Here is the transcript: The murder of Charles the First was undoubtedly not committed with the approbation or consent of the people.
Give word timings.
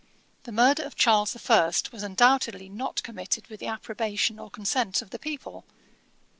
The 0.45 0.51
murder 0.51 0.81
of 0.81 0.95
Charles 0.95 1.31
the 1.33 1.37
First 1.37 1.91
was 1.91 2.01
undoubtedly 2.01 2.67
not 2.69 3.03
committed 3.03 3.45
with 3.49 3.59
the 3.59 3.67
approbation 3.67 4.39
or 4.39 4.49
consent 4.49 5.03
of 5.03 5.11
the 5.11 5.19
people. 5.19 5.63